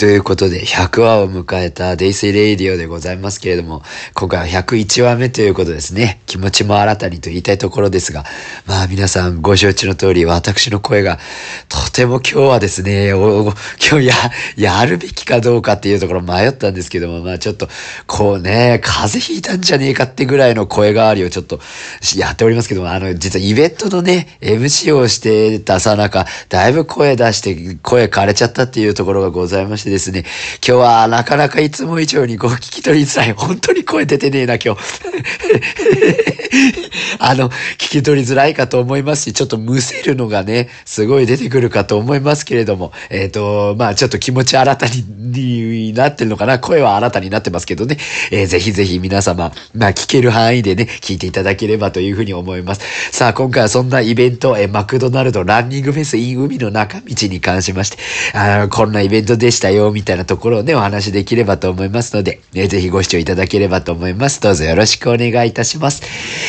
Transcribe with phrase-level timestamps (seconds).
[0.00, 3.82] ということで、100話を迎えたデイスイレイディオでございますけれども、
[4.14, 6.22] 今回は101話目ということですね。
[6.24, 8.24] 気持ちも新たにと言いたいところですが、
[8.64, 11.18] まあ皆さんご承知の通り、私の声が、
[11.68, 13.52] とても今日はですね、今
[14.00, 14.14] 日や、
[14.56, 17.68] やるべきかどうかっていうところ迷ったんですけども、まあちょっと、
[18.06, 21.60] こうね、風邪ひいたんじゃねえかってぐらいの声変わりをちょっと
[22.16, 30.24] やっておりますけども、あの、実はイベントのね、MC をしてたさなか、だいぶ声出して、声枯れちゃったっていうところがございましてですね、
[30.66, 33.32] 今日はなかなかいつも以上にご聞き取りづらい。
[33.32, 34.80] 本当に声出てねえな、今日。
[37.18, 46.58] あの、聞き取りづらいかと思いますし、ちょっとむせるのがね、すごい出てくるかと思いますけれども、えっ、ー、と、まあちょっと気持ち新たになってるのかな。
[46.58, 47.98] 声は新たになってますけどね、
[48.30, 52.80] えー、ぜひぜひ皆様、まあ聞ける範囲でね、聞いていただければというふうに思います。
[53.12, 57.98] さあ、今回はそんなイベント、えー、マクドナルドランニングフェス in 海の中道に関しまして、
[58.34, 64.40] あこんなイベントでしたよ、みたいなところをね、お話できればと思いますので、ね、ぜひご視聴いただければと思います。
[64.40, 66.02] どうぞよろしくお願いいたします。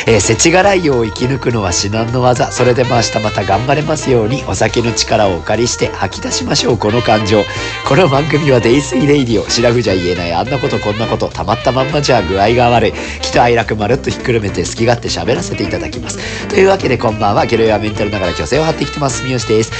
[0.07, 2.51] えー、世知辛い世を生き抜くのは至難の業。
[2.51, 7.43] それでも明日また頑張れますように、お酒の力をお借りして吐き出しましょう、この感情。
[7.87, 9.49] この番組はデイスイレイディオ。
[9.49, 12.93] シラフじゃ言えない、あんなことこんなこと、たまったまんまじゃ具合が悪い。
[13.21, 16.19] 喜怒哀楽まるっとひっくるめて好き勝手喋らせていただきます。
[16.47, 19.71] というわけでこんばんは、ゲロ弱メンタルながら虚勢を張ってきてます、三好です。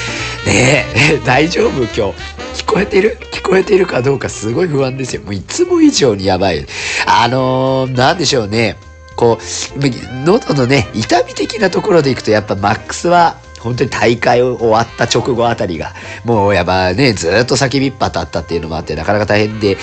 [0.46, 2.62] ねえ、大丈夫今日。
[2.64, 3.18] 聞こえてる？
[3.44, 5.22] 聞こえてるかどうかすごい不安ですよ。
[5.24, 6.66] もういつも以上にやばい。
[7.06, 8.78] あのー、なんでしょうね。
[9.16, 9.80] こう、
[10.26, 15.94] 喉のね、痛み的なところでいくとやっぱマックスは本当に大会終わった直後あたりが、
[16.26, 19.78] もうやっぱね、ずっと叫びっぱだったっていうのもあって、なかなか大変で、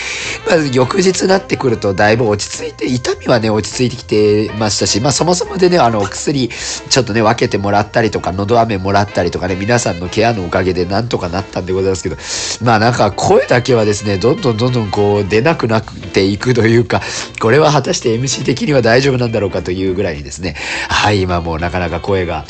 [0.48, 12.16] まず翌日になってくるとだいぶ落ち着いて、痛みはね、落ち着いてきてましたし、まあそもそもでね、あの、お薬、ちょっとね、分けてもらったりとか、喉飴もらったりとかね、皆さんのケアのおかげでなんとかなったんでございますけど、
[12.64, 17.00] まあなんか声だけはですね、どんどんどんどんこう出なくなっていくというか、
[17.40, 20.56] これは果たして MC 的には大丈夫なんだろうかというぐらいにですね、
[20.88, 22.44] はい、今もうなかなか声が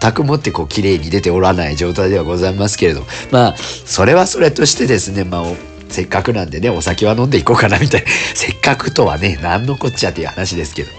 [0.00, 5.44] 全くもってこう綺麗に出ておらない状態ではございますけれどまあそれはそれとしてですねまあ
[5.88, 8.06] せっかくなんでね、お酒は飲んでいこうかなみたいな。
[8.34, 10.90] せっかくとはね、何のこっちゃっていう話ですけど。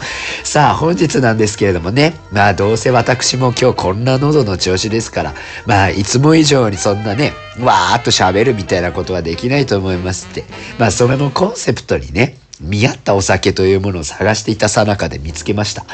[0.44, 5.36] さあ、本日なんですけれどもね、まあどうせ私も今日こんな喉の調子ですから、
[5.66, 10.44] まあいつも以上にそんなね、わーっと喋るみたいなことはできないと思いますって。
[10.78, 15.86] まあそれのコンセプトにね、見合ったお酒というものを探していたさなかで見つけました。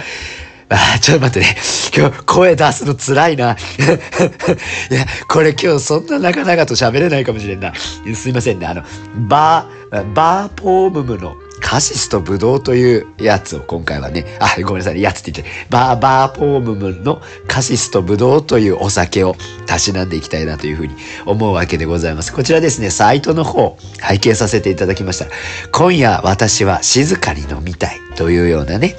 [0.70, 1.56] あ、ちょっと待ってね。
[1.96, 3.52] 今日声出すの辛いな。
[4.90, 7.74] いや、これ今日そんな長々と喋れないかもしれんな。
[8.16, 8.66] すいませんね。
[8.66, 8.84] あの、
[9.28, 20.96] バー、バーポームムのカシスとブドウというやつを今回はね、あ、ごめんなさい、やつって言って、バーバーポームムのカシスとブドウというお酒をたしなんでいきたいなというふうに
[21.26, 22.34] 思うわけでございます。
[22.34, 25.28] こちらですね、サイトの方、拝見させていただきました。
[25.72, 28.96] 今夜私は静かに飲みたいというようなね、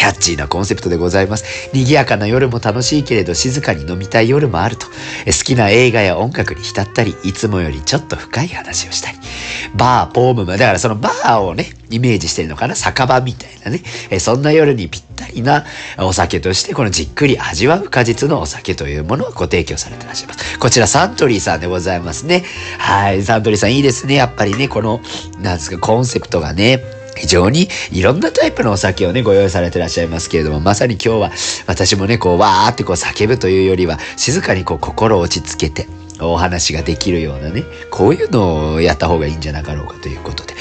[0.00, 1.44] キャッチーなコンセプトでございます。
[1.74, 4.86] 賑やかな夜も楽しいけれど静かに飲みたい夜もあると。
[5.26, 9.18] 好きな映画や音楽に浸ったり、いつもよりちょっと深い話をしたり。
[9.74, 12.74] バー、ポームだからそのバーをね、イメージしてるのかな？
[12.76, 13.82] 酒場みたいなね。
[14.20, 15.66] そんな夜にぴったりな
[15.98, 20.58] お酒として、このじっくり味わう果実のお酒というものをご提供されてらっしゃいます。
[20.58, 22.42] こちらサントリーさんでございますね。
[22.78, 24.14] はい、サントリーさんいいですね。
[24.14, 25.02] やっぱりね、この、
[25.42, 26.82] なんですか、コンセプトがね、
[27.20, 31.32] 非常にいろんなタイプのお酒をね、ご用意されてらっしゃいますけれども、まさに今日は
[31.66, 35.86] 私もね、こう、わーってこう叫ぶというよりは、静かにこう心を落ち着けて、
[36.20, 40.54] お話ができるようなね、こういうのをやった方がいいんじゃなかろうかということで。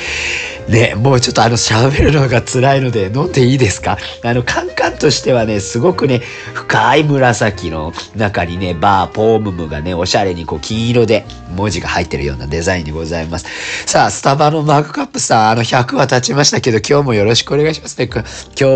[0.70, 3.98] ね、もうちょっとあの喋るのが辛いので飲んでいいですか？
[4.24, 6.22] あのカンカンとしてはね、すごくね、
[6.54, 11.26] 深い紫の中にね、バー、ポームムがね、おしゃれにこう金色で
[11.56, 13.48] 文字が入ってるようなデザインでございます。
[13.88, 18.08] さあ、スタバのマグカップさん、あの100は経ちましたけど、今日もよろしくお願いしますね。
[18.08, 18.24] 今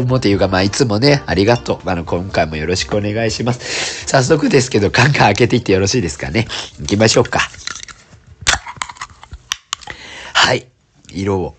[0.02, 1.90] 日もというか、まあいつもね、ありがとう。
[1.90, 4.08] あの、今回もよろしくお願いします。
[4.08, 6.48] 早速ですけど、カンカン開けていってよろしいですかね？
[6.80, 7.40] 行きましょうか。
[10.34, 10.68] はい。
[11.12, 11.56] 色を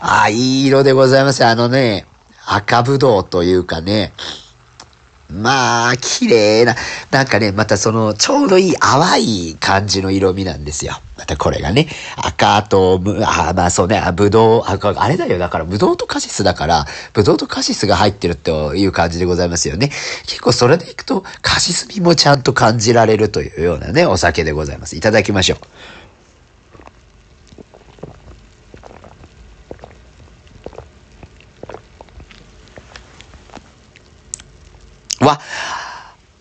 [0.00, 1.44] ああ、いい色でございます。
[1.44, 2.06] あのね、
[2.46, 4.12] 赤ぶどうというかね、
[5.30, 6.74] まあ、綺麗な、
[7.10, 10.94] なんかね、またその、ちょうどいい淡い感じの色味なんですよ。
[11.18, 11.86] またこれがね、
[12.16, 19.90] 赤と、あまあそうね、ぶどう、あれだよ、だから、ぶどうとカシスだから、ぶどうとカシスが入ってるという感じでございますよね。
[20.26, 24.96] 結構それでいくと、カシス味もちゃんと感じられるというようなね、お酒でございます。
[24.96, 25.58] いただきましょう。
[35.20, 35.40] わ、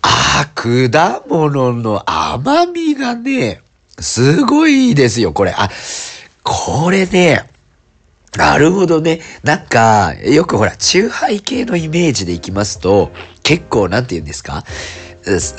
[0.02, 3.62] あ、果物の甘みがね、
[4.00, 5.52] すごいですよ、これ。
[5.58, 5.70] あ、
[6.44, 7.50] これね、
[8.36, 9.22] なるほどね。
[9.44, 14.64] なんか、よくほら、中杯系のイメージでいきますと、結構、なんて言うんですか？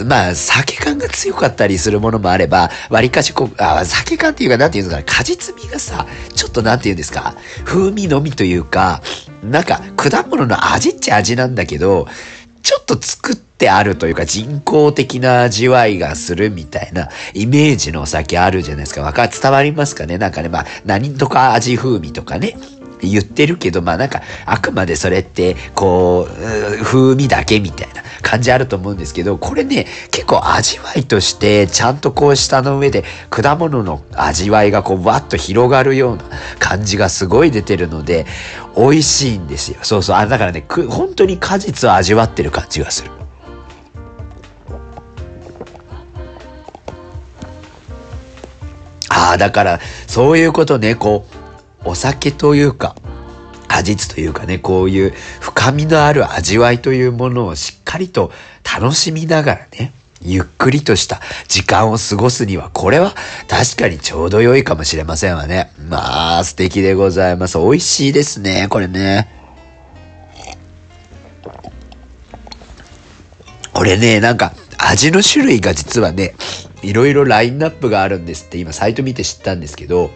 [0.07, 7.35] まあ、酒感が強かったりするものもあれば、割かしこう、あ、酒感っていうか、なんて言うんですかね、果実味がさ、ちょっとなんて言うんですか、
[7.65, 9.03] 風味のみというか、
[9.43, 12.07] なんか、果物の味っちゃ味なんだけど、
[12.63, 19.03] ちょっと作ってあるというか人工的な味わいがするみたいなイメージのお酒あるじゃないですか。
[19.03, 20.19] わか、伝わりますかね？
[20.19, 22.57] なんかね、まあ、何とか味風味とかね。
[23.07, 36.25] 言ってるけど、まあなんか、あくまでそれって、こう、風味だけみたいな感じあると思うんですけど、これね、結構味わいとして、ちゃんとこう舌の上で果物の味わいがこう、わっと広がるような
[36.59, 38.27] 感じがすごい出てるので、
[38.77, 39.79] 美味しいんですよ。
[39.83, 40.17] そうそう。
[40.17, 43.11] あ、だからね、本当に果実を味わってる感じがする。
[49.09, 51.38] ああ、だから、そういうことね、こう、
[51.85, 52.97] お酒というか、
[53.69, 58.33] 果実というかね、こういう深みのある味わいというものをしっかりと
[58.65, 63.15] 楽しみながらね、ゆっくりとした時間を過ごすには、これは
[63.47, 65.71] 確かにちょうど良いかもしれませんわね。
[65.89, 67.59] まあ、素敵でございます。
[67.59, 69.29] 美味しいですね、これね。
[73.73, 76.35] これね、なんか、味の種類が実はね、
[76.83, 80.11] いろいろラインナップがあるんですって今サイト見て知ったんですけど、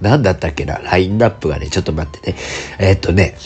[0.00, 0.78] 何だったっけな？
[0.78, 2.38] ラインナップがね、ちょっと待ってね。
[2.78, 3.36] え、っとね、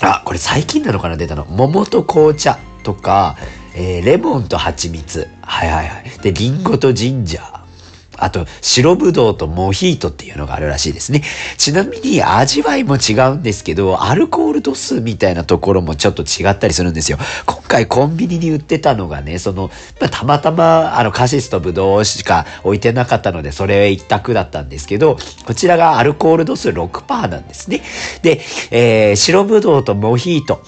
[0.00, 1.16] あ、これ最近なのかな？
[1.16, 1.44] 出たの。
[1.44, 3.36] 桃と紅茶とか、
[3.74, 5.28] えー、レモンと蜂蜜。
[5.42, 6.04] はいはいはい。
[6.22, 7.59] で、リンゴとジンジャー。
[8.20, 11.22] あと、白ぶどうとモヒートっていうのがあるらしいですね。
[11.56, 17.18] ちなみに味わいも違うんですけど、アルコール度数みたいなところもちょっと違ったりするんですよ。
[17.46, 19.70] 今回コンビニに売ってたのがね、その、
[20.00, 27.82] まあ、たまたまあのカシスとぶどうしか置いてなかったので、それ一択だったんですけど、こちらがアルコール度数6%なんですね。
[28.22, 28.40] で、
[28.70, 30.62] えー、白ぶどうとモヒート。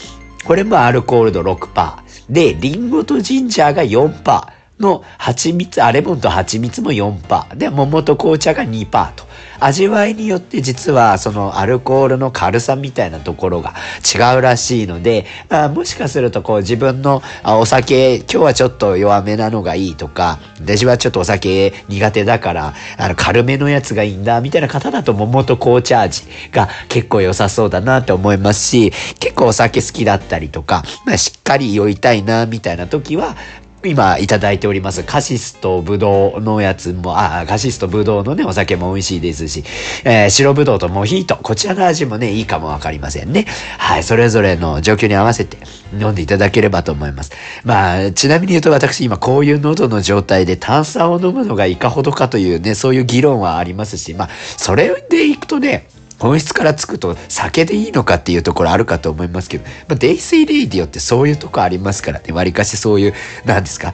[0.44, 2.02] これもアルコール度6%。
[2.30, 4.61] で、リンゴとジンジャーが4%。
[4.80, 7.56] の蜂蜜、あ、レモンと蜂蜜も4%。
[7.56, 9.32] で、桃と紅茶が2%と。
[9.62, 33.36] 味わいによって実はそのアルコールの軽さみたいなところが違うらしいので、まあ、もしかするとこう自分のお酒、今日はちょっと弱めなのがいいとか、私はちょっとお酒苦手だから、あの軽めのやつがいいんだみたいな方だと桃と紅茶味が結構良さそうだなって思いますし、結構お酒好きだったりとか、まあ、しっかり酔いたいなみたいな時は、
[33.84, 39.64] 今いただいておりますカシスとブドウのやつも、あ、カシスとブドウのね、お酒も美味しいですし、
[40.04, 43.46] えー、白ブドウとモヒート、こちらの味もね、いいかもわかりませんね。
[43.78, 45.58] はい、それぞれの状況に合わせて
[45.98, 47.32] 飲んでいただければと思います。
[47.64, 55.88] まあ、ちなみに言うと私今こういう喉の状態で炭酸を飲むのがいかほどかというね、そういう議論はありますし、まあ、それでいくとね、
[56.22, 63.14] 本質からつくと酒でいいのかっていうところあるかと思いますけど、まあ、デイスイレイディオってそういうとこありますからね、わりかしそういう、
[63.44, 63.92] なんですか、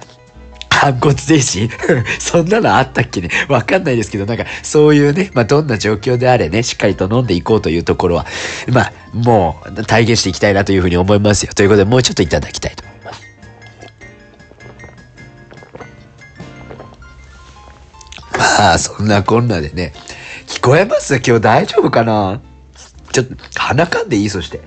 [0.68, 1.70] 反骨精神？
[2.20, 3.30] そんなのあったっけね？
[3.48, 8.26] わかんないですけど、なんか、そういうね、まあ、どんな状況であれね、しっかりと飲んでいこうというところは、
[8.68, 11.52] まあ、もう、体現していきたいなというふうに思いますよ。
[11.54, 13.22] ということで、もうちょっといただきたいと思います。
[18.36, 19.94] まあ、そんなこんなでね、
[20.48, 21.16] 聞こえます？
[21.16, 22.40] 今日大丈夫かな？
[23.12, 24.30] ちょっと、鼻かんでいい？
[24.30, 24.60] そして。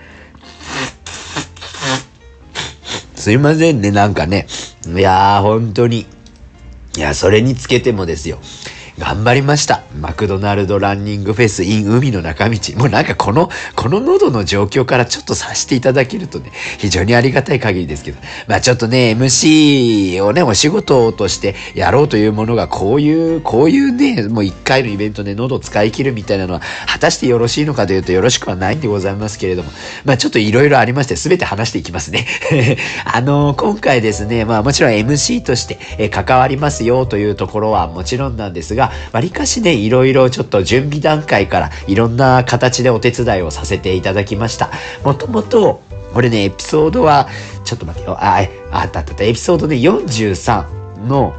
[3.16, 4.48] すいませんね、なんかね。
[4.88, 6.06] いやー、本当に。
[6.96, 8.40] いや、それにつけてもですよ。
[9.00, 9.84] 頑張りました。
[10.00, 12.58] マクドナルドランニングフェス in 海の中道。
[12.76, 18.20] もうなんかこの、この喉の状況からちょっとさしていただけるとね、非常にありがたい限りですけど。
[18.48, 29.72] まあちょっとね、MC をね、お仕事としてやろうというものがこういう、こういうね、もう一回のイベントで喉使い切るみたいなのは、果たしてよろしいのかというとよろしくはないんでございますけれども。
[30.04, 32.28] まあちょっといろいろありまして、すべて話していきますね。
[33.06, 44.70] あのー、今回ですね、まあもちろん MC として、関わりますよというところはもちろんなんですが、わりかしね、いろいろちょっと準備段階からいろんな形でお手伝いをさせていただきました。
[45.04, 45.82] もともと、
[46.14, 47.28] これね、エピソードは、
[47.64, 48.18] ちょっと待ってよ。
[48.20, 49.14] あ、あったあった。
[49.14, 51.34] ったエピソードね、43の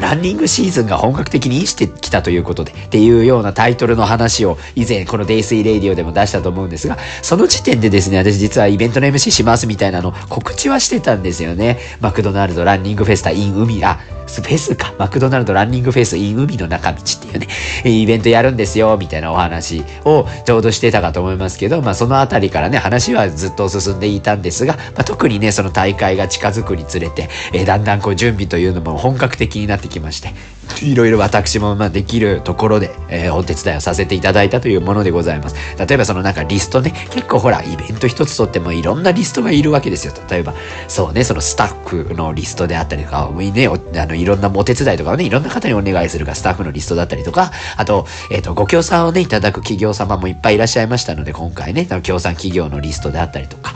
[0.00, 11.78] ランニングシーズンが本格的にしてきたということで、っていうようなタイトルの話を以前このデイスイレイディオでも出したと思うんですが、その時点でですね、私実はイベントの MC しますみたいなの告知はしてたんですよね。
[12.00, 17.48] マクドナルドランニングフェスタ in 海、あ、フェスか、マクドナルドランニングフェス in 海の中道っていうね、
[17.84, 30.34] イベントやるんですよ、みたいなお話をちょうどしてたかと思いますけど、まあそのあたりからね、話はずっと進んでいたんですが、まあ、特にね、その大会が近づくにつれて、えー、だんだんこう準備というのも本格的になってきまして、
[30.82, 35.56] いろいろ私もまあできるところで、えー、お手伝いをさせていただいたというものでございます。
[35.78, 40.12] 例えばそのなんかリストね、結構ほら、イベント一つとってもいろんなリストがいるわけですよ。
[40.30, 40.54] 例えば、
[40.86, 53.74] そうね、そのスタッフのリストであったりとか、ね、あの、いろんなお手伝いとかをね、いろんな方にお願いするか、スタッフのリストだったりとか、あと、えっ、ー、と、ご協賛をね、いただく企業様もいっぱいいらっしゃいましたので、今回ね、協賛企業のリストであったりとか、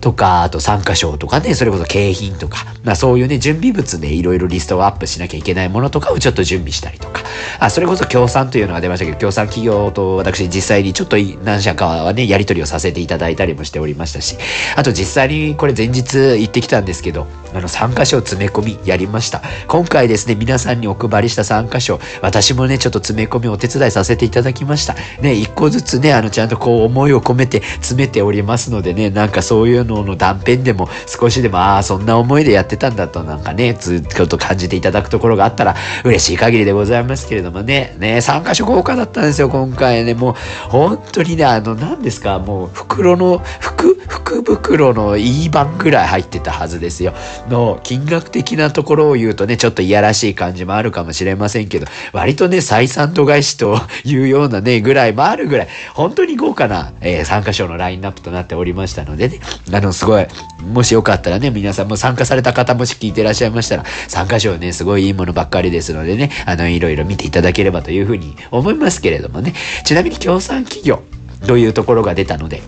[0.00, 7.22] とか、あと参加賞とかね、それこそ景品とか、まあそういうね、準備物でいろいろリストをアップしなきゃいけないものとかをちょっと準備したりとか、
[7.58, 14.36] あ、それこそ協賛というのが出ましたけど、協賛企業と私実際にちょっと何社かはね、やり取りをさせていただいたりもしておりましたし、
[14.76, 19.42] あと実際にこれ前日行ってきたんですけど、あの参加賞詰め込みやりました。
[19.66, 24.94] 今回ですね、皆さんにお配りした参加賞、私もね、ちょっと詰め込みお手伝いさせていただきました。
[25.20, 40.34] ね、一個ずつね、あの、ちゃんとこう思いを込めて詰めておりますのでね、なんかそういうのの断片でも少しでも、ああ、そんな思いでやってたんだとなんかね、ずっと感じていただくところがあったら嬉しい限りでございますけれどもね、ね、参加賞豪華だったんですよ、今回ね、もう
[40.68, 47.12] 本当にね、あの、何ですか、もう袋の、服、福袋のいい版ぐらい入ってたはずですよ。
[47.48, 59.40] の金額的なところを言うとね、ちょっといやらしい感じもあるかもしれませんけど、割とね、採算度外視というようなね、ぐらいもあるぐらい、本当に豪華な、えー、参加賞のラインナップとなっておりましたのでね、
[59.72, 60.26] あの、すごい、
[60.72, 69.54] もしよかったらね、皆さんも参加された方もし聞いてらっしゃいましたら、参加賞ね、すごいいいものばっかりですのでね、あの、いろいろ見ていただければというふうに思いますけれどもね、
[69.84, 71.02] ちなみに協賛企業
[71.46, 72.62] というところが出たので、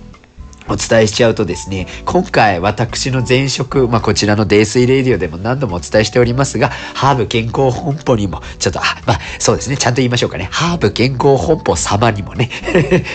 [0.68, 10.48] お伝えしちゃうとですね、今回私の前職、まあ、こちらの泥水レディオでも何度もお伝えしておりますが、ハーブ健康本舗にも、ちょっと、あ、まあ、そうですね、ちゃんと言いましょうかね。
[10.50, 12.50] ハーブ健康本舗様にもね、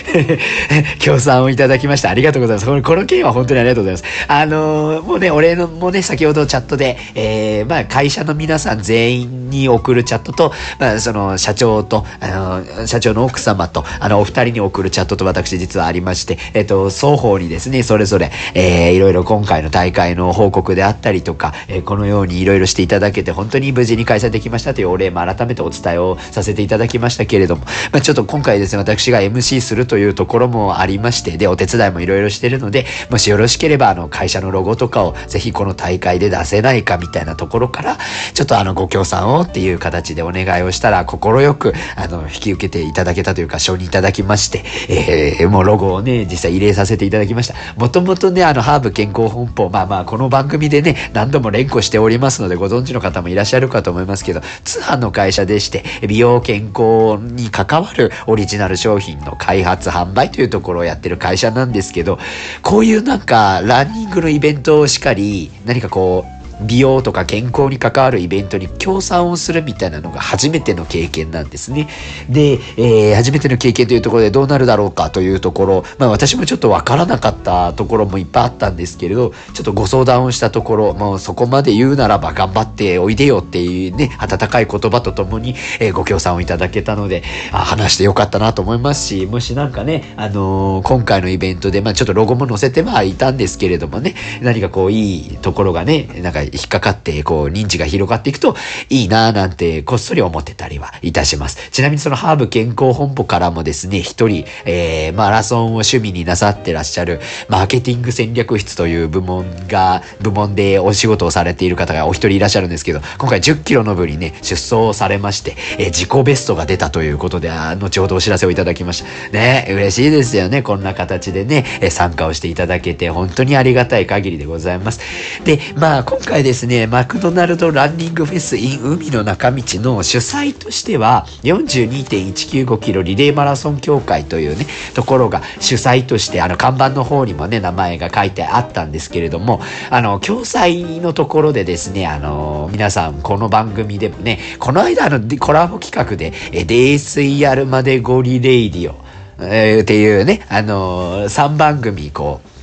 [1.00, 2.10] 協賛をいただきました。
[2.10, 2.82] ありがとうございます。
[2.82, 4.24] この件は本当にありがとうございます。
[4.28, 37.98] あのー、もうね、お礼のもね、先ほどチャットで、えー、まあ、会社の皆さん全員に送るチャットと、まあ、その、社長と、あの社長の奥様と、あの、お二人に送るチャットと私実はありまして、えっ、と、双方にですね、それぞれ、えー、いろいろ今回の大会の報告であったりとか、えー、このようにいろいろしていただけて、本当に無事に開催できましたというお礼も改めてお伝えをさせていただきましたけれども、まあ、ちょっと今回ですね、私が MC するというところもありまして、で、お手伝いもいろいろしてるので、もしよろしければ、あの、会社のロゴとかをぜひこの大会で出せないかみたいなところから、
[38.34, 47.54] ちょっとあの、ご協賛をっていう形でお願いをしたら、快く、あの、引き受けていただけたというか、承認いただきまして、えー、もうロゴをね、実際入れさせていただききました。
[47.76, 62.18] もともとね、あの、ハーブ健康本舗、まあまあ、この番組でね、何度も連呼しておりますので、ご存知の方もいらっしゃるかと思いますけど、通販の会社でして、美容健康に関わるオリジナル商品の開発、販売というところをやってる会社なんですけど、
[62.62, 71.88] こういうなんか、ランニングのイベントをしっかり、何かこう、美容とか健康に関わるイベントに協賛をするみたいなのが初めての経験なんですね。
[72.28, 87.22] で、えー、初めての経験というところでどうなるだろうかというところ、まあ私もちょっとわからなかったところもいっぱいあったんですけれど、ちょっとご相談をしたところ、もうそこまで言うならば頑張っておいでよっていうね、温かい言葉とともに、えー、ご協賛をいただけたので、
[87.52, 98.56] あ話してよかったなと思いますし、もしなんかね、あのー、今回のイベントで、まあちょっとロゴも載せてはいたんですけれどもね、何かこういいところがね、なんか引っかかって、こう、認知が広がっていくと
[98.88, 101.70] いいなぁなんて、こっそり思ってたりはいたします。
[101.70, 119.30] ちなみにそのハーブ健康本部からもですね、一人、えー、マラソンを趣味になさってらっしゃる、マーケティング戦略室という部門が、部門でお仕事をされている方がお一人いらっしゃるんですけど、今回10キロの部にね、出走されまして、えー、自己ベストが出たということで、あ後ほどお知らせをいただきました。
[119.30, 120.62] ね、嬉しいですよね。
[120.62, 125.00] こんな形でね、え参加をしていただけて、本当にありがたい限りでございます。
[125.44, 148.96] で、まあ、今回ですね、マクドナルドランニングフェス in 海の中道の主催としては、42.195キロリレーマラソン協会というね、ところが主催として、あの、看板の方にもね、名前が書いてあったんですけれども、あの、共催のところでですね、あの、皆さん、この番組でもね、この間、の、コラボ企画で、え、泥水やるまでゴリレイディオ、
[149.40, 152.57] えー、っていうね、あの、3番組、こう、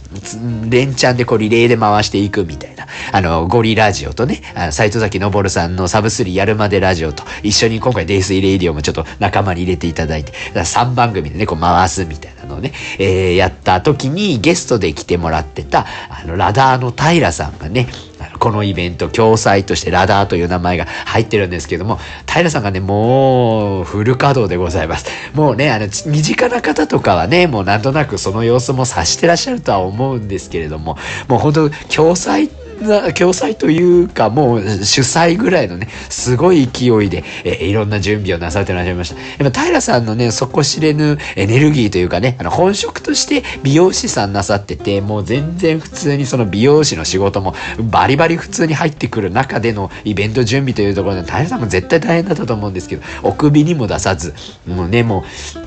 [0.70, 2.88] 連チャンでこうリレーで回していくみたいな。
[3.12, 17.88] あの、ゴリラジオとね、あの、斎藤崎昇さんのサブスリーやるまでラジオと一緒に今回デイスイレイディオもちょっと仲間に入れていただいて、3番組でね、こう回すみたいなのね、えー、やった時にゲストで来てもらってた、あの、ラダーの平さんがね、
[18.40, 25.06] このイベント、共催としてラダーという名前が入ってるんですけども、平さんがね、もうフル稼働でございます。
[25.34, 30.98] もうね、あの、身近な方とかはね、もうなんとなくその様子も察してらっしゃるとは思うんですけれども、
[31.28, 39.44] もう本当共催ってな共催というかもう主催ぐらいのねすごい勢いで、えー、いろんな準備をなさってらっしゃいました。
[39.44, 47.54] やっぱ平さんのね底知れぬエネルギーというかねあの本職として美容師さんなさっててもう全然普通にその美容師の仕事も
[47.92, 54.34] バリバリ普通に入ってくる中でのイベント準備というところで平さんも絶対大変だったと思うんですけどお首にも出さず
[54.68, 55.65] もうねもう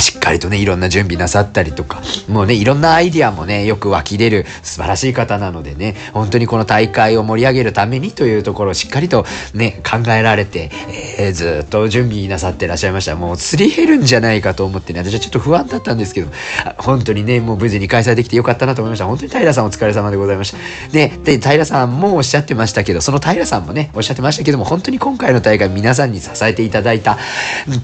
[0.00, 10.70] しっかりとね、いろんな準備なさったりとか、もうね、いろんなアイディアもね、よく湧き出る素晴らしい方なのでね、本当にこの大会を盛り上げるためにというところをしっかりとね、考えられて、
[11.18, 13.16] えー、ずっと準備なさってらっしゃいました。
[13.16, 16.30] もうすり減るんじゃないかと思ってね、私はちょっと不安だったんですけど、
[16.78, 19.06] 本当にね、もう無事に開催できてよかったなと思いました。
[19.06, 20.58] 本当に平さんお疲れ様でございました。
[20.92, 27.18] で、で、平さんもおっしゃってましたけど、その平さんもね、おっしゃってましたけども、本当に今回の大会皆さんに支えていただいた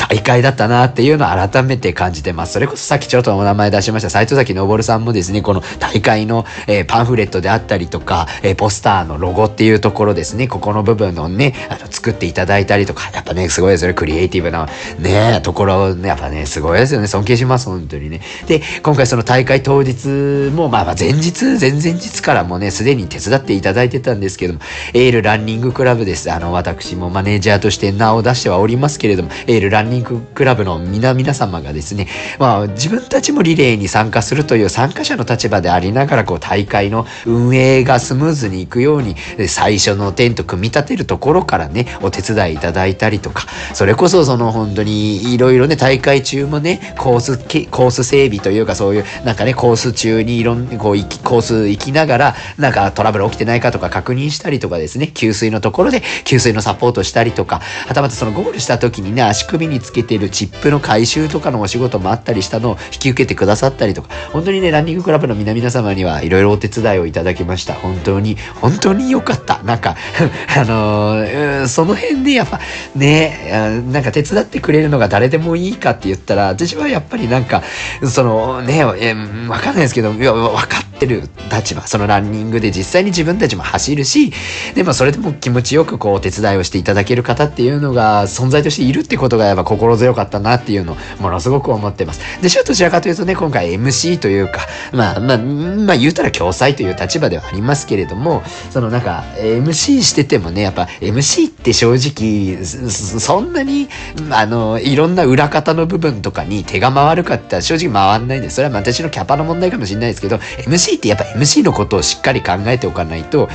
[0.08, 2.52] 大会だったなっていうのを改めて感感じてます。
[2.52, 18.20] それこそさっきちょっとお名前出しました斎藤崎昇さんもですね、この大会の、えー、パンフレットであったりとか、えー、ポスターのロゴっていうところですね、ここの部分のね、あの作っていただいたりとか、やっぱね、すごいですよね、クリエイティブなね、ところ、ね、やっぱね、すごいですよね、尊敬します、本当にね。
[18.46, 20.08] で、今回その大会当日
[20.54, 24.60] も、まあまあ前日、前々日からもね、すでに手伝っていただいてたんですけども、
[24.94, 26.30] エールランニングクラブです。
[26.30, 32.08] あの、私もマネージャーとして名を出してはおりますけれども、エールランニングクラブの皆皆様がですね、ね。
[32.38, 39.16] まあ自分たちもリレーに参加するという参加者の立場でありながらこう大会の運営がスムーズにいくように
[39.48, 67.74] 最初のテント組み立てるところからねお手伝いいただいたりとかそれこそその本当にいろいろね大会中もねコースコース整備というかそういうなんかねコース中にいろんこうコース行きながらなんかトラブル起きてないかとか確認したりとかですね給水のところで給水のサポートしたりとかはたまたそのゴールした時にね足首につけてるチップの回収とかのお仕事もあったりしたのを引き受けてくださったりとか、本当にね、ランニングクラブの皆々様にはいろいろお手伝いをいただきました。
[67.74, 69.62] 本当に、本当に良かった。
[69.62, 69.96] なんか、
[70.56, 72.60] あのー、その辺でやっぱ
[72.94, 77.62] ね、なんか手伝ってくれるのが誰でもいいかって言ったら、私はやっぱりなんか、
[78.04, 79.14] そのね、え
[79.48, 84.32] わかんないですけど、いや、分かってる立場、そのランニングで実際に自分たちも走るし、
[84.74, 92.20] でもそれでも気持ちよくこうお手伝いをしていただける方っていうのが存在としているってことがやっぱ心強かったなっていうのものすごく思ってます。
[92.42, 94.60] で、どちらかというとね、今回 MC というか、
[94.92, 103.88] まあ、まあ、まあ言うたら共催という立場ではありますけれども、そのなんか MC しててもね、やっぱ MC って正直、そんなに、
[104.30, 113.48] あの、いろんな裏方の部分とかに手が回るかって正直回んないんで、それは私のキャパの問題かもしれないですけど、MC ってやっぱ MC のことをしっかり考えておかないと、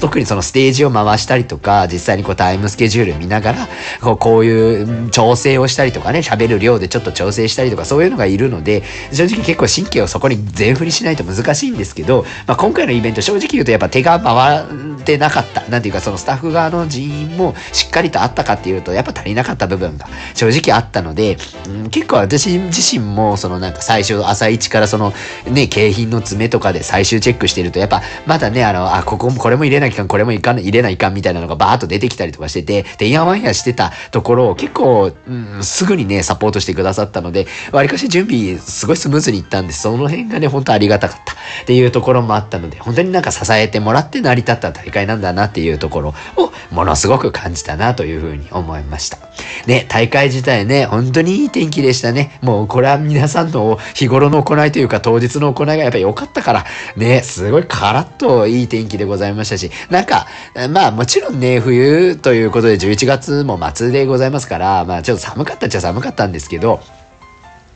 [0.00, 3.68] 特にそのステージを回したりとか、実際にこうタイムスケジュール見ながら、
[4.00, 15.62] こうこういう調整をしたりとかね、喋る量でちょっと調整したりとか、そういうのがいるので、正直結構神経をそこに全振りしないと難しいんですけど、まあ、今回のイベント正直言うとやっぱ手が回ってなかった。
[15.68, 21.36] なんていうかそのスタッフ側の人員もしっかりとあったかっていうとやっぱ足りなかった部分が正直あったので、
[21.68, 25.12] うん、結構私自身もそのなんか最初朝一からその
[25.50, 39.82] ね、景品の詰めとかで最終チェックしてるとやっぱまだね、あの、あ、ここもこれも入れなきゃこれもいかん、入れないかんみたいなのがバーッと出てきたりとかしてて、てんやわんやしてたところを結構、うん、すぐにね、サポートしてくださったので、わりかし準備すごいスムーズにいったんです。
[39.82, 49.18] その辺がね、本当ありがたかったっていうところもあったので、本当になんか支えてもらって成り立った大会なんだなっていうところをものすごく感じたなというふうに思いました。
[49.66, 52.38] ね、大会自体ね、本当にいい天気でしたね。
[52.42, 56.64] もうこれは皆さんの日頃の行いというか当日の行いがやっぱり良かったから、
[56.96, 60.26] ね、すごいカラッといい天気でございましたし、なんか、
[60.70, 66.80] まあもちろんね、冬ということで11月も末でございますから、まあちょっと寒かったっちゃ寒かったんですけど、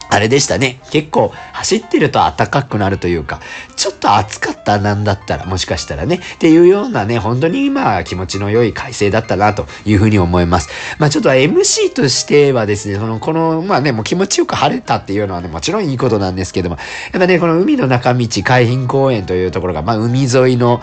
[0.08, 0.80] あれでしたね。
[0.90, 3.40] 結構走ってると暖かくなるというか、
[3.76, 10.68] ちょっと暑かったなんだったら、もしかしたらね、っていうようなね、本当に今気持ちの良い快晴だったなというふうに思います。
[10.98, 16.76] まあちょっと MC としてはですね、その、この、まあね、もう気持ちよく晴れたっていうのはね、もちろんいいことなんですけども、
[17.12, 20.80] やっぱね、この海の中道海浜公園というところが、まあ海沿いの、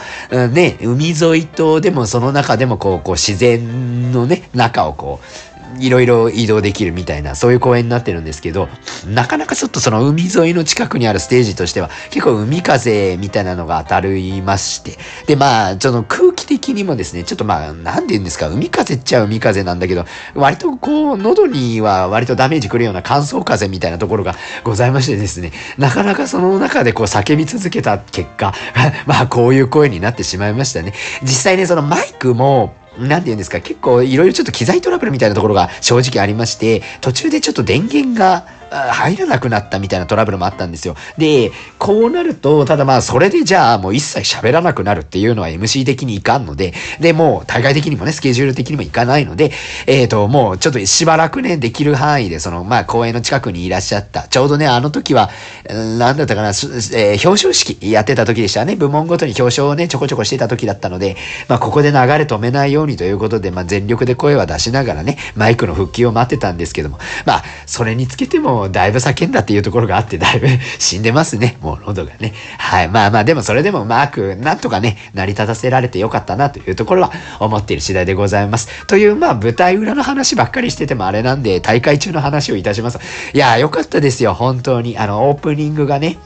[0.51, 8.69] ね、海沿いと、でもその中でもこう、こう自然のね、中をこう、いろいろ移動できるみたいな、そういう公園になってるんですけど、
[9.07, 20.05] なかなかちょっとその海沿いの近くにあるステージとしては、結構海風みたいなのが当たりまして、で、まあ、その空気的にもですね、ちょっとまあ、なんて言うんですか、海風っちゃ海風なんだけど、
[20.35, 28.53] 割とこう、喉には割とダメージくるような乾燥風みたいなところがございましてですね、なかなかその中でこう叫び続けた結果、
[29.05, 30.93] まあ、こういう声になってしまいましたね。
[31.23, 40.95] 実際ね、そのマイクも、何て言うんですか、結構いろいろちょっと機材トラブルみたいなところが正直ありまして、途中でちょっと電源が入らなくなったみたいなトラブルもあったんですよ。
[41.17, 49.51] で、こうなると、ただまあ、それでじゃあもう一切喋らなくなるっていうのは MC 的にいかんので、で、もう大会的にもね、スケジュール的にもいかないので、
[49.87, 54.23] えっ、ー、と、もうちょっとしばらくね、できる範囲で、その、まあ、公園の近くにいらっしゃった。
[54.23, 55.29] ちょうどね、あの時は、
[55.69, 58.75] なんだったかな、えー、表彰式やってた時でしたね。
[58.75, 61.15] 部門ごとに表彰をね、ちょこちょこしてた時だったので、
[61.47, 70.47] まあ、ここで流れ止めないようにということで、まあ、全力で声は出しながらね、マイクの復帰を待ってたんですけども、まあ、それにつけても、だいぶ叫んだっていうところがあって、だいぶ
[70.79, 71.57] 死んでますね。
[71.61, 72.33] もう喉がね。
[72.57, 72.89] はい。
[72.89, 78.67] まあまあ、でもそれでもうまく、なんとかね、成り立たせられてよかったなというところは思っている次第でございます。
[78.87, 82.99] という、まあ、舞台裏の話ばっかりしててもあれなんで、大会中の話をいたします。
[83.33, 84.33] いや、よかったですよ。
[84.33, 84.97] 本当に。
[84.97, 86.17] あの、オープニングがね、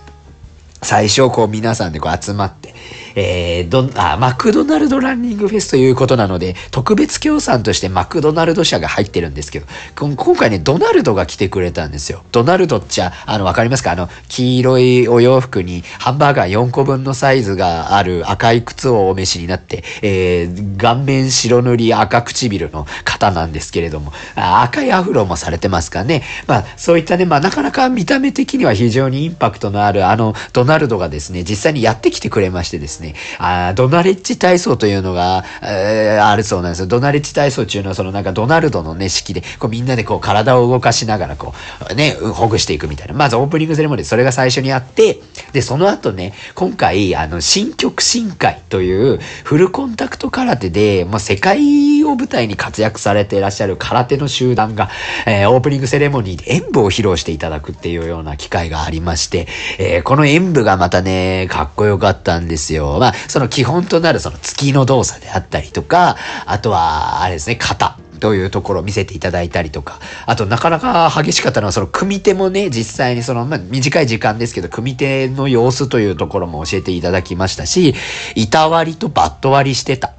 [0.81, 2.73] 最初こう皆さんでこう集まって、
[3.19, 12.21] えー、ど、あ、マクドナルドランニングフェスということなので、特別協賛としてマクドナルド社が入ってるんですけど、今回ね、ドナルドが来てくれたんですよ。
[12.31, 13.91] ドナルドっちゃ、あの、わかりますか？
[13.93, 26.21] あの、黄色いお洋服にハンバーガー4個分のサイズがある赤い靴をお召しになって、えー、顔面白塗り赤唇の方なんですけれども、赤いアフロもされてますかね？
[26.45, 36.87] まあ、そういったね、まあ、なかなか見た目的には非常にインパクトのあるあの、ドナルドがですね、実際にやってきてくれましてですね、ね、あドナレッジ体操というのが、えー、あるそうなんですよ。
[36.87, 41.53] ドナレッジ体操っていうのは、そのなんかドナルドのね、式で、こうみんなでこう体を動かしながら、こ
[41.91, 43.13] う、ね、ほぐしていくみたいな。
[43.13, 45.21] まずオープニングセレモニーでそれが最初にあって、
[45.53, 54.89] で、その後ね、今回、あの、新曲新会というフルコンタクト空手で、もう世界を舞台に活躍されていらっしゃる空手の集団が、
[55.25, 59.47] えー、オープニングセレモニーで演舞を披露していただくっていうような機会がありまして、
[59.79, 62.96] えー、この演舞がまたね、かっこよかったんですよ。
[62.99, 67.97] まあ、その基本となるその月の動作であったりとか、あとは、あれですね、型。
[68.19, 77.93] というところを見せていただいたりとか、あとなかなか激しかったのは、その組手もね、実際にその、まあ、短い時間ですけど、組手の様子というところも教えていただきましたし、
[78.35, 80.13] 板割りとバット割りしてた。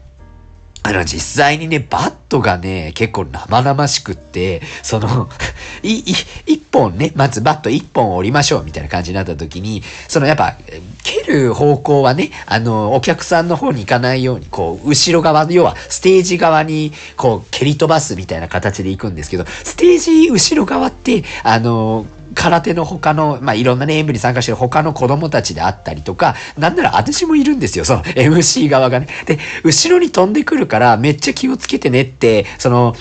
[0.88, 5.28] あの、実際にね、バットがね、結構生々しくって、その
[5.82, 6.14] い、い、
[6.46, 10.56] 一本ね、まずバット一本折りましょうみたいな感じになった時に、そのやっぱ、
[11.02, 22.06] 蹴る方向はね、あの、お客さんの方に行かないように、こう、後ろ側、要はステージ側に、こう、蹴り飛ばすみたいな形で行くんですけど、ステージ後ろ側って、あの、
[22.38, 29.08] 空手の他の、まあ、いろんなね、演舞に参加してる他の子供たちであったりとか、なんなら私もいるんですよ、その MC 側がね。
[29.26, 32.94] で、後ろに飛んでくるから、めっちゃ気をつけてねって、その、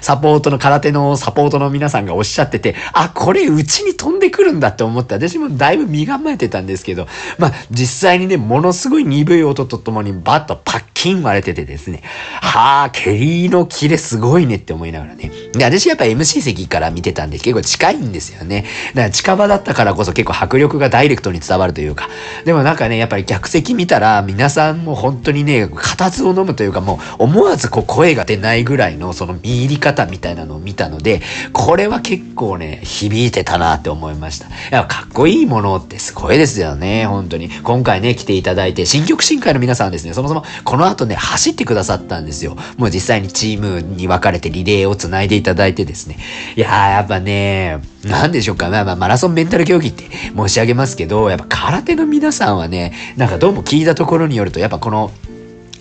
[0.00, 7.06] サポートの空手のサポートの皆さんがおっしゃってて、あ、これうちに飛んでくるんだって思って、私もだいぶ身構えてたんですけど、
[7.38, 12.02] まあ、実際にね、ものすごい鈍い音とともにバッとパッキン割れててですね、
[12.40, 15.30] はあ、蹴りのキレすごいねって思いながらね。
[15.52, 18.55] で、私やっぱ MC 席から見てたんで結構近いんですよね。
[18.56, 18.64] ね。
[18.94, 22.08] だから近場だったからこそ結構迫力がダイレクトに伝わるというか。
[22.44, 34.46] でもなんかね、やっぱり客席見たら皆さんも本当にね、固唾を飲むというかもう思わずこう声が出ないぐらいのその見入り方みたいなのを見たので、これは結構ね、響いてたなって思いました。
[34.70, 37.50] やっぱかっこいいものってすごいですよね、本当に。
[37.50, 42.56] 今回ね、来ていただいて、新曲新会の皆さんですね、そもそもこの後ね、走ってくださったんですよ。
[42.76, 46.18] もう実際にチームに分かれてリレーを繋いでいただいてですね。
[46.56, 48.68] いやー、やっぱね、なんでしょうか。
[48.68, 50.04] まあまあ、マラソンメンタル競技って
[50.36, 55.10] 申し上げますけど、やっぱ空手の皆さんはね、なんかどうも聞いたところによると、やっぱこの、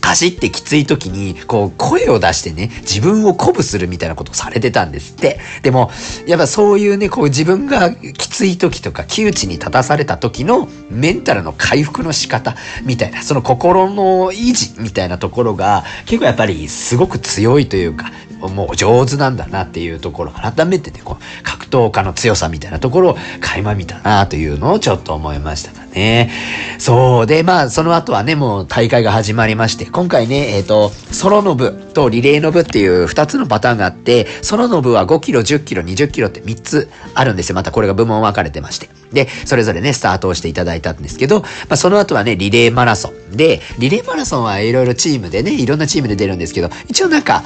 [0.01, 5.39] 走ってきつい時に、こう、声を出してね、自分を鼓舞するみたいなことをされてたんですって。
[5.63, 5.89] でも、
[6.27, 18.11] やっぱそういうね、こう自分がきつい時とか、窮地に立たされた時のメンタルの回復の仕方みたいな、その心の維持みたいなところが、結構やっぱりすごく強いというか、
[18.49, 26.29] もう上手なんだなっていうところ、改めてね、こう、格闘家の強さみたいなところを垣間見たなというのをちょっと思いましたかね。
[26.77, 37.55] そうで、まあ、その後はね、もう大会が始まりまして、今回ね、えっ、ー、と、ソロの部とリレーの部っていう2つのパターンがあって、ソロの部は5キロ、10キロ、20キロって3つあるんですよ。
[37.55, 38.89] またこれが部門分かれてまして。
[39.11, 43.37] で、それぞれね、スタートをしていただいたんですけど、まあ、その後はね、リレーマラソン。
[43.37, 47.43] で、リレーマラソンはいろいろチームでね、いろんなチームで出るんですけど、一応なんか、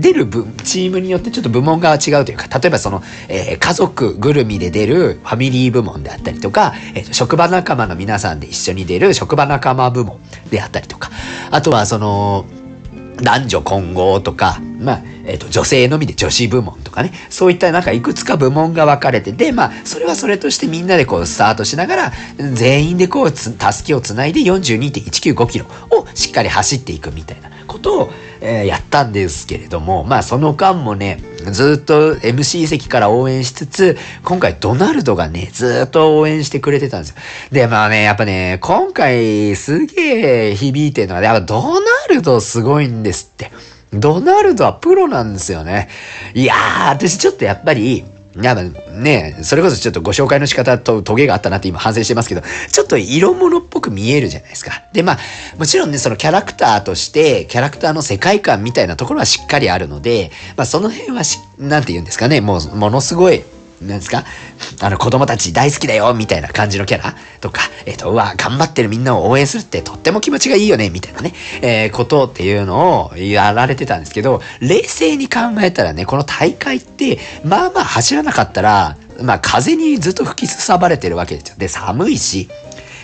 [0.00, 0.28] 出る、
[0.64, 11.10] チームによってちょっと部門が違うというか、例えばその、えー、家族ぐるみで出るファミリー部門であったりとか、えー、職場仲間の皆さんで一緒に出る職場仲間部門であったりとか、
[11.50, 12.46] あとはその、
[13.22, 22.12] 男女混合とか、まあ、えっ、ー、と、女性のみで女子部門とかね、そういったなんかいくつか部門が分かれてて、まあ、それはそれとしてみんなでこうスタートしながら、
[22.54, 27.50] 全員でこう、たすきをつないで42.195キロをしっかり走っていくみたいな。
[27.80, 31.18] ことを、えー、やったんですけれども、まあその間もね、
[31.50, 37.16] ずっと MC 席から応援しつつ、今回ドナルドがね、ずっと応援してくれてたんですよ。
[37.50, 43.50] で、まあね、やっぱね、今回すげえ響いてるのは、やっぱドナルドすごいんですって。
[43.92, 45.88] ドナルドはプロなんですよね。
[46.34, 48.04] いやー、私ちょっとやっぱり、
[48.36, 54.84] やっぱね、それこそちょっとご紹介の仕方とトゲがあったなって今反省してますけど、ちょっと色物っぽく見えるじゃないですか。
[54.92, 55.18] で、まあ、
[55.58, 63.42] もちろんね、そのキャラクターとして、キャラクターの世界観みたいなところはしっかりあるので、まあ、その辺はし、なんて言うんですかね、もう、ものすごい、
[63.80, 64.24] なんですか？
[64.80, 67.14] あの子供たち大好きだよみたいな感じのキャラ？
[67.40, 81.56] とか、えっ、ー、と、うわ、頑張ってるみんなを応援するってとっても気持ちがいいよねみたいなね、えー、ことっていうのをやられてたんですけど、冷静に考えたらね、この大会って、まあまあ走らなかったら、まあ風にずっと吹きすさばれてるわけですよ。
[81.58, 82.48] で、寒いし、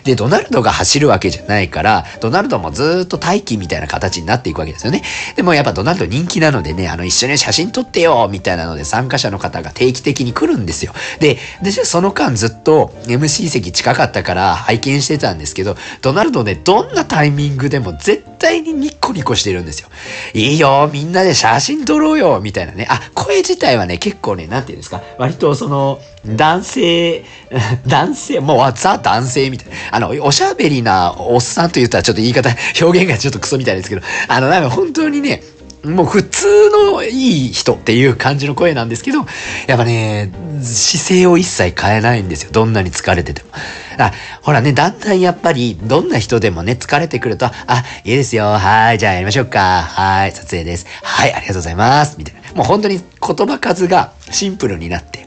[0.07, 5.03] で、ドナルドが走るわけじゃないから、ドナルドもずっと待機みたいな形になっていくわけですよね。
[5.35, 10.95] でもやっぱドナルド人気なのでね、あの、一緒に写真撮ってよみたいなので参加者の方が定期的に来るんですよ。
[11.19, 19.88] で、私はその間ずっと MC 席近かったから拝見してたんですけど、ドナルドね、どんなタイミングでも絶対にニッコニコしてるんですよ。
[20.35, 22.87] いいよ、みんなで写真撮ろうよみたいなね。
[22.88, 27.25] あ、声自体はね、結構ね、なんていうんですか、割とその、男性、
[27.87, 29.75] 男性、もうザ男性みたいな。
[29.93, 32.51] あの、おしゃべりなおっさんと言ったらちょっと言い方、
[32.83, 35.43] 表現がちょっとクソみたいですけど、あの、なんか本当にね、
[35.85, 39.25] もう普通のいい人っていう感じの声なんですけど、
[39.69, 42.51] やっぱね、姿勢を一切変えないんですよ。
[42.51, 43.51] どんなに疲れてても。
[43.99, 44.12] あ、
[44.43, 48.47] ほらね、だんだんやっぱり、どんな人でもね、疲れてくると、あ、いいですよ。
[48.47, 49.83] はい、じゃあやりましょうか。
[49.83, 50.87] はい、撮影です。
[51.03, 52.17] はい、ありがとうございます。
[52.19, 52.41] みたいな。
[52.55, 55.26] もう本当に言葉数がシンプルになって、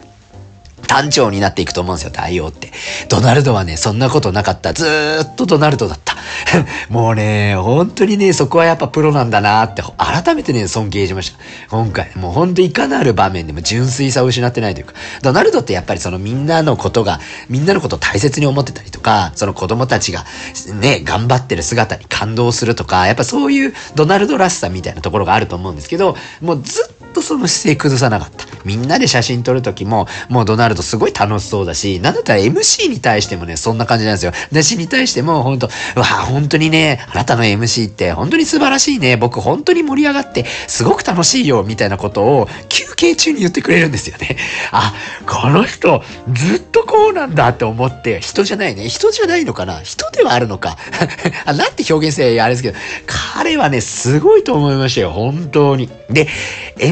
[0.90, 2.72] 単調になっていくと思うんですよ、対応って。
[3.10, 4.74] ドナルドはね、そんなことなかった。
[4.74, 4.86] ず
[5.22, 6.16] っとドナルドだった。
[6.90, 11.38] もうね、本当にね、そこはやっぱプロなんだなって、改めてね、尊敬しました。
[11.70, 20.26] 今回、もう本当いかなる場面でも純粋さを失ってないというか、ドナルドってやっぱりそのみんなのことが、みんなのことを大切に思ってたりとか、その子供たちが
[20.74, 28.46] ね、頑張ってる姿に感動するとか、やっぱそういうドナルドらしさみたいなところがあると思うんですけど、もうずっととその姿勢崩さなかった。
[28.66, 34.32] みんなで写真撮るときも、もうドナルドすごい楽しそうだし、なんだったら MC に対してもね、そんな感じなんですよ。
[34.52, 39.18] 私に対しても、本当うわ、本当にね、あなたの MC って本当に素晴らしいね。
[39.18, 44.38] 僕本当に盛り上がって、すごく楽しいよ、みたいなことを休憩中に言ってくれるんですよね。
[44.72, 44.94] あ、
[45.26, 48.90] この人、ずっとこうなんだって思って、人じゃないね。
[48.90, 50.78] 人じゃないのかな人ではあるのか。
[51.46, 55.12] あなんて表現性あれですけど、彼はね、すごいと思いましたよ。
[55.12, 55.90] 本当に。
[56.10, 56.28] で、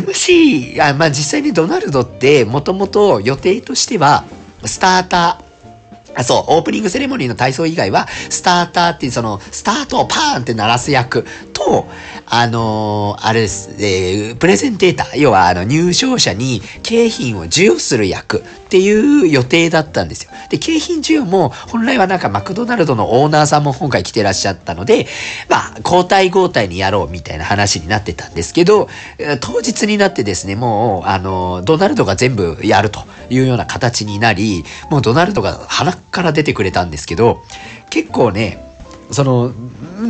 [0.07, 4.23] MC、あまあ実際にドナルドってもともと予定としては、
[4.65, 5.47] スターター、
[6.19, 11.87] あ、そう、オープニングセレモニーの体操以外は、スターターっていうその、スタートをパーンって鳴らす役と、
[12.25, 20.31] あのー、あれです、えー、プレゼンテーター、要はあの入賞者に景品を授与する役っていう予定だったんですよ。
[20.49, 25.07] で、景品授与も本来はなんかマクドナルドのオーナーさんも今回来てらっしゃったので、
[25.47, 28.89] まあ、交代交代にやろうみたいな話になってたんですけど、
[29.39, 37.43] 当日になってですね、もう、あの、ドナルドが全部やるというような形になり、もうドナルドが鼻から出てくれたんですけど、
[37.89, 38.61] 結構ね、
[39.11, 39.53] その、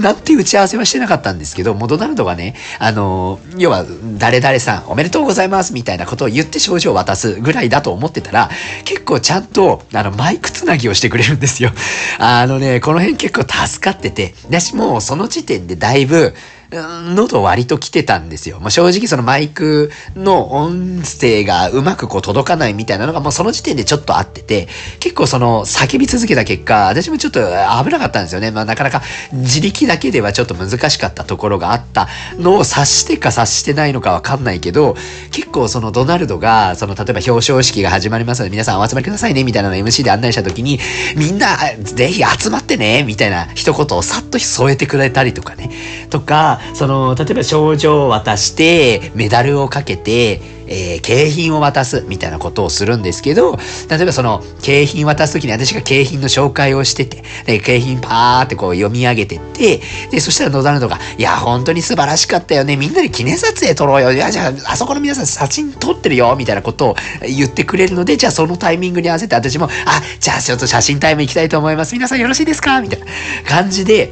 [0.02, 3.86] なんて打ち合わせはしてなかったんですけど、モドナルドがね、あの、要は、
[4.18, 8.50] 誰々さんおめでとうございますみたいなことを言って症状を渡すぐらいだと思ってたら、
[8.86, 11.72] 結構ちゃんと、あの、マイクつなぎをしてくれるんですよ。
[12.20, 16.34] あのね、この辺結構助かってて、私もうその時点でだいぶ、
[16.72, 18.60] 喉割と来てたんですよ。
[18.60, 24.68] もう正直そのマイクの音声がうまくこう届かないみたいなのがもうその時点でちょっとあってて、
[25.00, 28.52] 結構その叫び続けた結果、私もちょっと危なかったんですよね。
[28.52, 29.02] まあなかなか
[29.32, 34.96] 自力だけではちょっと難しかったところがあったのを察してか察してないのかわかんないけど、
[35.32, 40.80] 結構そのドナルドが、その例えば表彰式が始まりますので皆さんお集まりくださいねみたいなの MC で案内した時に、
[41.16, 45.70] みんなぜひ集まってねみたいな一言をさっと添えてくれたりとかね。
[46.10, 53.58] とか、その、例えば賞状を渡して、メダルをかけて、えー、景品を渡すみたいなことをするんですけど、
[53.90, 62.76] 例えばその景品渡すときに私が景品の紹介をしてて、で、景品パーってこう読み上げてって、で、そしたら野田などが、いや、本当に素晴らしかったよね。
[62.76, 64.12] みんなで記念撮影撮ろうよ。
[64.12, 66.36] いや、じゃあ、あそこの皆さん写真撮ってるよ。
[66.38, 71.94] みたいなことを言ってくれるので、じゃあそのタイミングに合わせて私も、あ、じゃあちょっと写真タイム行きたいと思います。
[71.94, 72.82] 皆さんよろしいですか？
[72.82, 73.06] みたいな
[73.48, 74.12] 感じで、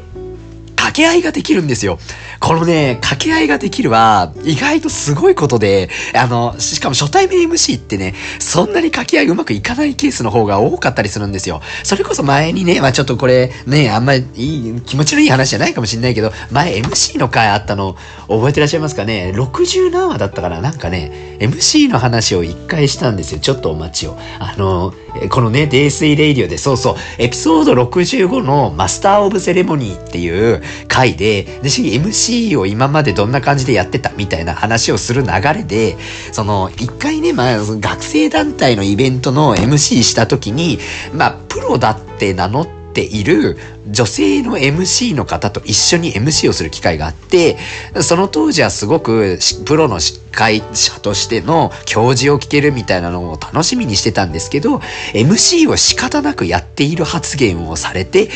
[0.85, 1.97] 掛け合いができるんですよ。
[2.39, 11.61] このね、掛け合いができるは、意外とすごいことで、あの、しかも初対面 MC ってね、そんなに掛け合いうまくいかないケースの方が多かったりするんですよ。
[11.83, 17.95] それこそ前にね、まあちょっとこれ、ね、あんまりいい、気持ちのいい話じゃないかもしれないけど、前 MC の回あったの、
[18.27, 23.39] 覚えてらっしゃいますかね ?60 何話だったからなんかね、MC の話を一回したんですよ。
[23.39, 24.19] ちょっとお待ちを。
[24.37, 24.93] あの、
[25.29, 35.97] このね、泥酔レイディオで、そうそう、エピソード65の Master of Ceremony っていう回で、で、MC を今までどんな感じでやってたみたいな話をする流れで、
[36.31, 40.79] その、一回ね、まあ、学生団体のイベントの MC した時に、
[41.13, 47.57] まあ、プロだって名乗っ、ている女性の MC の方と一緒に MC をする機会があって、
[48.01, 54.77] その当時はすごくプロの司会者としての教授を聞けるみたいなのを楽しみにしてたんですけど、
[55.13, 58.29] MC を仕方なくやっている発言をされて、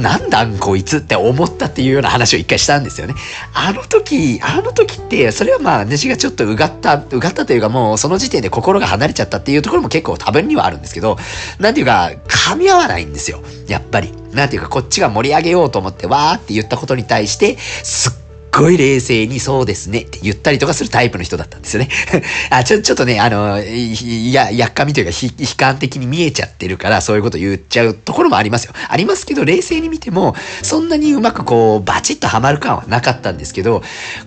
[0.00, 3.14] なんだんこいつって思ったっていうような話を一回したんですよね。
[3.54, 11.16] あの時、あの時って、それはまあ私がちょっとうがった、うがったというかもうその時点で心が離れちゃったっていうところも結構多分にはあるんですけど、
[11.58, 13.42] なんていうか、噛み合わないんですよ。
[13.68, 14.12] やっぱり。
[14.32, 18.12] なんていうか、こっちが盛り上げようと思って、わーって言ったことに対して、すっ
[18.52, 21.88] ごい冷静にそうですねって言ったりとかするタイプの人だったんですよね。
[22.50, 28.72] あ、ちょ、ちょっとね、あの、いや、やっかみというか、悲観的に見えちゃってるから、そういうこと言っちゃうところもありますよ。
[28.88, 33.82] ありますけど、冷静に見ても、そんなにうまくこう、バチッとハマる感はなかったんですけど、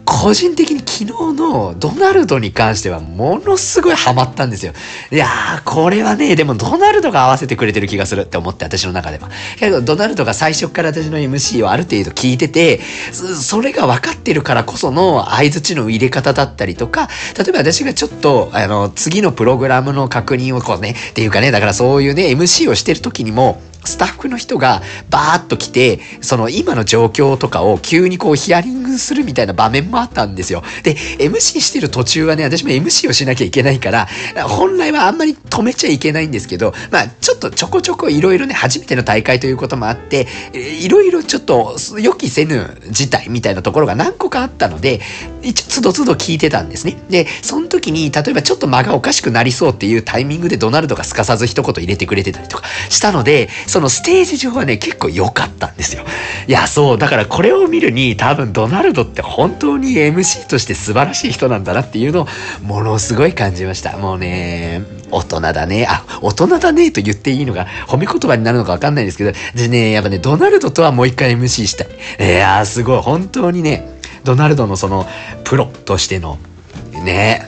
[0.06, 4.74] 個人的に昨日のドナルドに関しては、ものすごいハマったんですよ。
[5.12, 9.30] いやー、これはね、でもドナルドが合わせてくれてる気がするって思って、私の中では。
[9.58, 12.80] けど、ドナルドが最初から私の MC をある程度聞いてて、
[13.12, 30.64] それが分かってるからこその相槌の入れ方だったりとか、例えば私がちょっと、あの、次のプログラムの確認をこうね、っていうかね、だからそういうね、MC をしてる時にも、スタッフの人がバーッと来て、その今の状況とかを急にこうヒアリングするみたいな場面もあったんですよ。
[30.84, 34.08] で、MC してる途中はね、私も MC をしなきゃいけないから、
[34.48, 45.02] 本来はあんまり止めちゃいけないんですけど、まあちょっとちょこちょこいろいろね、初めての大会ということもあって、いろいろちょっと予期せぬ事態みたいなところが何個かあったので、
[45.42, 46.98] 一応つどつど聞いてたんですね。
[47.10, 56.04] で、その時に、例えばちょっと間がおかしくなりそうっていうタイミングでドナルドがすかさず一言入れてくれてたりとかしたので、そのステージ上はね、結構良かったんですよ。
[56.46, 62.28] いや、そう、だからこれを見るに多分ドナルドって本当に MC として素晴らしい人なんだなっていうのを
[62.62, 63.98] ものすごい感じました。
[63.98, 65.88] もうね、大人だね。
[65.90, 71.88] あ、大人だねと言っていいのが褒め言葉になるのかわかんないんですけど、でね、やっぱね、ドナルドとはもう一回 MC したい。
[72.20, 73.02] いやー、すごい。
[73.02, 73.88] 本当にね、
[74.26, 75.08] ドナルドのその
[75.46, 76.38] プロとしての
[77.06, 77.48] ね、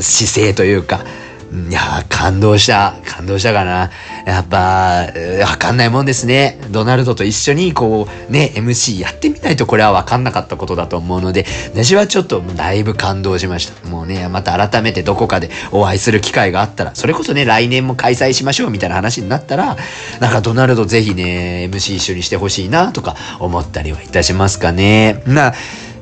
[0.00, 1.04] 姿勢というか、
[1.50, 2.94] いや感動した。
[3.06, 3.90] 感動したかな。
[4.26, 5.06] やっぱ、
[5.48, 6.58] わかんないもんですね。
[6.70, 13.88] ドナルドと一緒にこう、ね、MC やってみないとこれはわかんなかったことだと思うので、私はちょっとだいぶ感動しました。
[13.88, 19.78] もうね、また改めてどこかでお会いする機会があったら、それこそね、来年も開催しましょうみたいな話になったら、
[20.20, 25.22] なんかドナルドぜひね、MC 一緒にしてほしいなとか思ったりはいたしますかね。
[25.26, 25.54] な、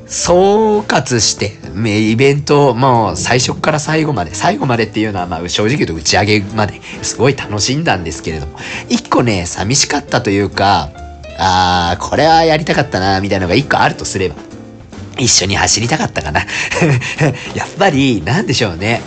[0.07, 8.57] 総括して、イベント、もう最初から最後まで、最後までっていうのは、まあ正直言うと打ち上げまですごい楽しんだんですけれども、
[8.89, 10.89] 一個ね、寂しかったというか、
[11.37, 14.35] あー、これはやりたかったな、みたいなのが一個あるとすれば、
[15.17, 16.41] 一緒に走りたかったかな。
[17.53, 19.01] やっぱり、なんでしょうね。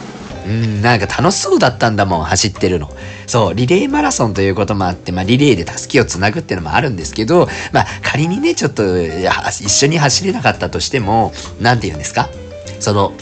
[0.47, 2.91] うん、なんか楽しそうだったんだもん、走ってるの。
[3.27, 12.29] そう、リレーマラソンということもあって、まあ、リレーで助けをつなぐっていうのもあるんですけど、まあ、仮にね、ちょっと、一緒に走れなかったとしても、なんて言うんですか？
[12.81, 13.13] その、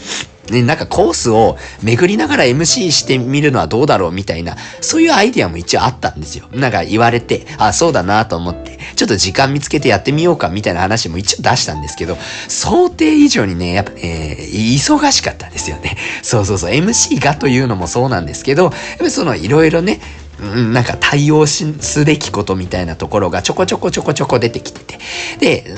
[0.51, 6.47] ね、なんかコースを巡りながら MC してみるのはどうだろうみたいな、そういうアイディアも一応あったんですよ。
[6.51, 15.97] なんか言われて、あ、そうだなと思って、ちょっと時間見つけてやってみようかみたいな話も一応出したんですけど、想定以上にね、やっぱね、忙しかったんですよね。
[16.21, 19.99] そうそうそう、MC がというのもそうなんですけど、やっぱそのいろいろね、
[20.39, 24.99] なんか対応しすべきことみたいなところがちょこちょこちょこちょこ出てきてて。
[25.39, 25.75] で、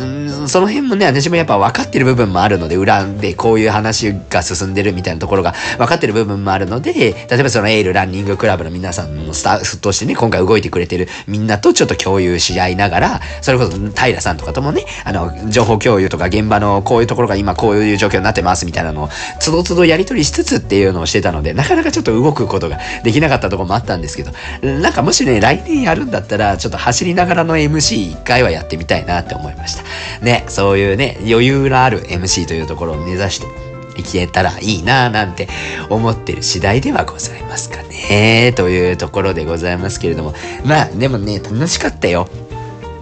[0.48, 29.84] その辺もね、私もやっぱ分かってる部分もあるので、裏でこういう話が進んでるみたいなところが分かってる部分もあるので、例えばそのエールランニングクラブの皆さんのスタッフとしてね、今回動いてくれてるみんなとちょっと共有し合いながら、それこそ平さんとかともね、あの、情報共有とか現場のこういうところが今こういう状況になってますみたいなのを、つどつどやり取りしつつっていうのをしてたので、なかなかちょっと動くことができなかったところもあったんですけど、なんかもしね、来年やるんだったら、ちょっと走りながらの MC 一回はやってみたいなって思いました。
[30.24, 35.50] ね、そういうね、余裕のある MC というところを目指して、いけたらいいなぁなんて
[35.90, 38.54] 思ってる次第ではございますかね。
[38.56, 40.34] というところでございますけれども。
[40.66, 42.28] まあでもね、楽しかったよ。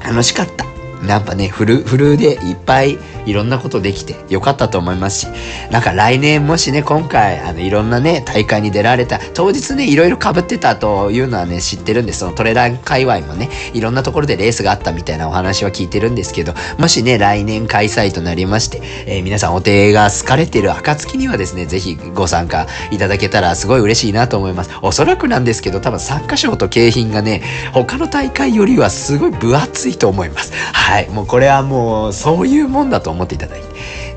[0.03, 0.65] 楽しかった。
[1.07, 2.97] やっぱね、フル、フルでいっぱい
[3.29, 5.27] いろんなことできてよかったと思いますし、
[5.71, 12.19] なんか来年もしね、今回、あの、いろんなね、大会に出られた、当日ね、いろいろ被ってたというのはね、知ってるんです。
[12.19, 24.71] そのトレラン界隈もね、いろんなところでレースがあったみたいなお話は聞いてるんですけど、もしね、来年開催となりまして、えー、皆さんお手が好かれてる暁にはですね、ぜひご参加いただけたらすごい嬉しいなと思います。
[24.81, 30.53] おそらくなんですけど、多分参加賞と景品がね、他の大会よりはすごい分厚いと思います。
[30.73, 31.09] はい。
[31.09, 33.68] もうこれはもう、そういうもんだと思っていただいて。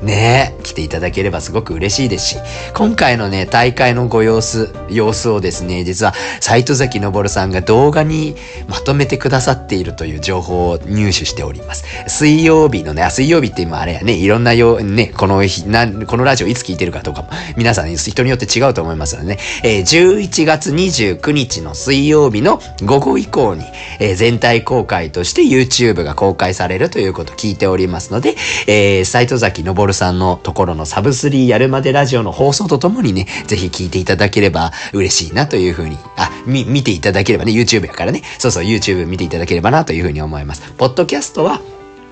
[0.03, 2.37] ね来ていただければすごく嬉しいですし、
[2.73, 8.35] 今回のね、大会のご様子、様子をですね、実は、斎藤崎昇さんが動画に
[8.67, 11.85] まとめてくださっているという情報を入手しております。
[12.07, 23.63] 水曜日のね、あ、水曜日って今あれやね、いろんなよう、ね、この日、な、このラジオいつ聞いてるかとかも、皆さん、人によって違うと思いますのでね、えー、11月29日の水曜日の午後以降に、
[23.99, 28.35] えー、全体公開として YouTube が公開されるということを聞いておりますので、
[28.67, 40.61] えー、斎藤崎昇さんのところのサブスリーやるまでラジオの放送とともにね、ぜひ聞いていただければ嬉しいなというふうに、あ、み、見ていただければね、YouTube やからね、そうそう、YouTube 見ていただければなというふうに思います。
[40.77, 41.61] ポッドキャストは、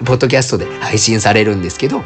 [0.05, 2.03] ポッドキャストで配信されるんですけど、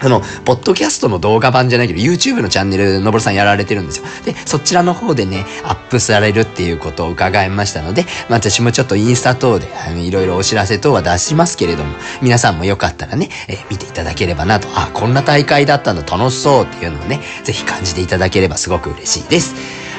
[0.00, 4.04] あの、ポッドキャストの動画版じゃないけど、YouTube のチャンネル、のぼるさんやられてるんですよ。
[4.24, 19.54] で、そちらの方でね、アップされるっていうことを伺いましたので、まあ、私もちょっとインスタ等で、あの、いろいろお知らせ等は出しますけれども、皆さんもよかったらね、えー、見ていただければなと、あ、こんな大会だったんだ、楽しそうっていうのをね、ぜひ感じていただければすごく嬉しいです。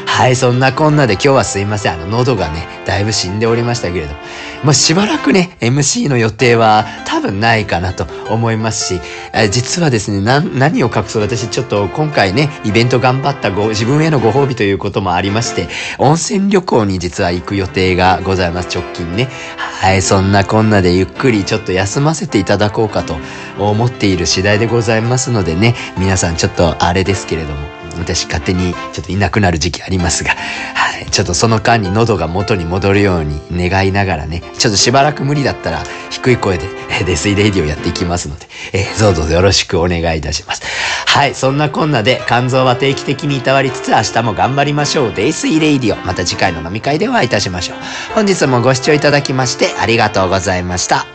[0.06, 1.94] はい、そんなこんなで今日はすいません。
[1.94, 4.20] あの、喉がね、だいぶ死んでおりましたけれども。
[4.64, 9.02] まあ、しばらくね、MC の予定は多分ないかなと思いますし、
[9.34, 19.30] え実はですね、な、何を隠そう私ちょっと今回ね、イベント頑張ったご、自分へのご褒美ということもありまして、温泉旅行に実は行く予定がございます、直近ね。
[19.58, 23.18] はい、そんなこんなでゆっくりちょっと休ませていただこうかと
[23.60, 36.68] 思っている次第でございますのでね、皆さんちょっとあれですけれども、私勝手にちょっといなくなる時期ありますが、はい、ちょっとその間に喉が元に戻るように願いながらね、ちょっとしばらく無理だったら低い声で
[37.00, 40.64] えデスイレイディをやっていきますので、えー、どうぞよろしくお願いいたします。
[41.08, 45.14] はい、そんなこんなで肝臓は定期的にいたわりつつ明日も頑張りましょう。
[45.14, 46.06] デイスイレイディオ。
[46.06, 47.78] また次回の飲み会でお会いいたしましょう。
[48.14, 51.15] 本日もご視聴いただきましてありがとうございました。